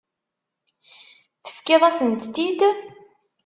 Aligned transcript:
Tefkiḍ-asent-t-id. 1.45 2.59